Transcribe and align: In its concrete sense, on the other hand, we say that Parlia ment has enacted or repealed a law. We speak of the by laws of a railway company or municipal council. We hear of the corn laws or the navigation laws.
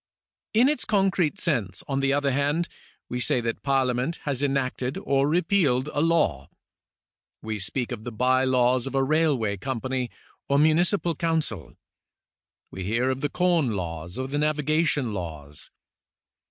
In 0.55 0.67
its 0.67 0.83
concrete 0.83 1.37
sense, 1.39 1.83
on 1.87 1.99
the 1.99 2.11
other 2.11 2.31
hand, 2.31 2.67
we 3.07 3.19
say 3.19 3.39
that 3.41 3.61
Parlia 3.61 3.93
ment 3.95 4.15
has 4.23 4.41
enacted 4.41 4.97
or 4.97 5.29
repealed 5.29 5.89
a 5.93 6.01
law. 6.01 6.49
We 7.43 7.59
speak 7.59 7.91
of 7.91 8.03
the 8.03 8.11
by 8.11 8.43
laws 8.45 8.87
of 8.87 8.95
a 8.95 9.03
railway 9.03 9.57
company 9.57 10.09
or 10.49 10.57
municipal 10.57 11.13
council. 11.13 11.75
We 12.71 12.83
hear 12.83 13.11
of 13.11 13.21
the 13.21 13.29
corn 13.29 13.73
laws 13.75 14.17
or 14.17 14.27
the 14.27 14.39
navigation 14.39 15.13
laws. 15.13 15.69